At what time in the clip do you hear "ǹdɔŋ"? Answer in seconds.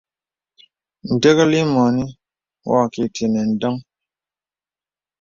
3.51-3.75